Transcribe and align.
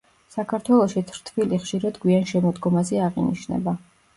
საქართველოში 0.35 1.03
თრთვილი 1.11 1.61
ხშირად 1.65 2.01
გვიან 2.07 2.27
შემოდგომაზე 2.33 3.03
აღინიშნება. 3.11 3.79